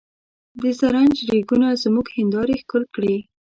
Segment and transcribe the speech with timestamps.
[0.61, 3.15] د زرنج ریګونو زموږ هندارې ښکل کړې.